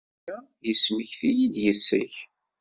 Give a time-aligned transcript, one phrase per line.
[0.19, 0.35] Aya
[0.67, 2.13] yesmekti-iyi-d yes-k.